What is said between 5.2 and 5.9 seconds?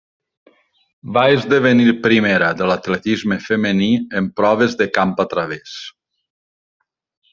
a través.